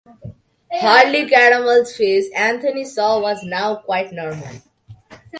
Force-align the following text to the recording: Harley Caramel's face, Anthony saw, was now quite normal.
Harley 0.77 1.29
Caramel's 1.29 1.95
face, 1.95 2.27
Anthony 2.35 2.85
saw, 2.85 3.19
was 3.19 3.43
now 3.43 3.75
quite 3.75 4.11
normal. 4.11 4.49